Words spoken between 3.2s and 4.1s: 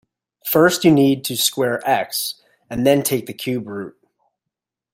the cube root.